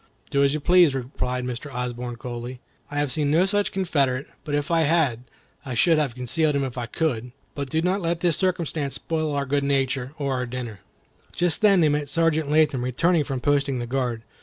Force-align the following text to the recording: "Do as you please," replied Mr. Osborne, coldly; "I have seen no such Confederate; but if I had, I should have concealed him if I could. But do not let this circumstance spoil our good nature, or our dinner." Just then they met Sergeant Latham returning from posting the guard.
"Do 0.31 0.43
as 0.43 0.55
you 0.55 0.59
please," 0.59 0.95
replied 0.95 1.45
Mr. 1.45 1.71
Osborne, 1.71 2.15
coldly; 2.15 2.59
"I 2.89 2.97
have 2.97 3.11
seen 3.11 3.29
no 3.29 3.45
such 3.45 3.71
Confederate; 3.71 4.25
but 4.43 4.55
if 4.55 4.71
I 4.71 4.79
had, 4.81 5.25
I 5.63 5.75
should 5.75 5.99
have 5.99 6.15
concealed 6.15 6.55
him 6.55 6.63
if 6.63 6.75
I 6.75 6.87
could. 6.87 7.31
But 7.53 7.69
do 7.69 7.83
not 7.83 8.01
let 8.01 8.21
this 8.21 8.35
circumstance 8.35 8.95
spoil 8.95 9.31
our 9.35 9.45
good 9.45 9.63
nature, 9.63 10.13
or 10.17 10.33
our 10.33 10.47
dinner." 10.47 10.79
Just 11.33 11.61
then 11.61 11.81
they 11.81 11.89
met 11.89 12.09
Sergeant 12.09 12.49
Latham 12.49 12.83
returning 12.83 13.23
from 13.23 13.41
posting 13.41 13.77
the 13.77 13.85
guard. 13.85 14.23